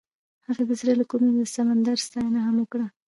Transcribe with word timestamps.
هغې 0.45 0.63
د 0.69 0.71
زړه 0.79 0.93
له 0.99 1.05
کومې 1.11 1.29
د 1.33 1.39
سمندر 1.55 1.97
ستاینه 2.07 2.39
هم 2.45 2.55
وکړه. 2.59 2.85